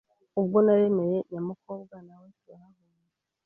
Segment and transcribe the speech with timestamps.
[0.39, 3.11] Ubwo naremeye nyamukobwa nawe turahahurira